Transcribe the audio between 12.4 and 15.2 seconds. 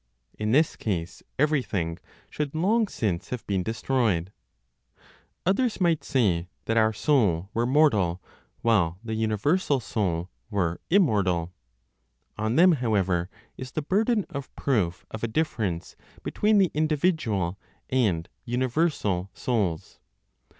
them, however, is the burden of proof